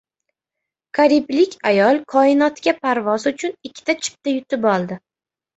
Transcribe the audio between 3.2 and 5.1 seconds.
uchun ikkita chipta yutib oldi